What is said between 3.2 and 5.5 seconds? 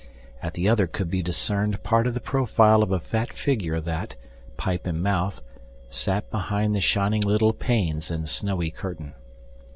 figure that, pipe in mouth,